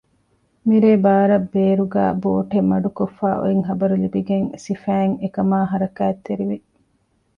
މިރޭ 0.67 0.89
ބާރަށް 1.03 1.47
ބޭރުގައި 1.53 2.13
ބޯޓެއް 2.23 2.69
މަޑުކޮށްފައި 2.71 3.37
އޮތް 3.39 3.63
ޚަބަރު 3.67 3.95
ލިބިގެން 4.03 4.47
ސިފައިން 4.63 5.15
އެކަމާ 5.23 5.57
ޙަރަކާތްތެރިވި 5.71 6.57